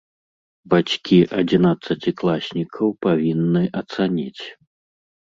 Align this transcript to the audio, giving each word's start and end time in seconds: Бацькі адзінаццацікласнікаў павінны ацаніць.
Бацькі 0.71 1.17
адзінаццацікласнікаў 1.41 2.87
павінны 3.07 3.61
ацаніць. 3.83 4.43